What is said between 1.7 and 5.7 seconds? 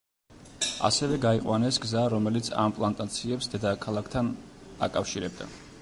გზა, რომელიც ამ პლანტაციებს დედაქალაქთან აკავშირებდა.